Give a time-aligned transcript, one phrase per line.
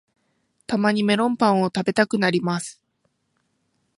[0.65, 2.81] たまにメロンパンを食べたくなります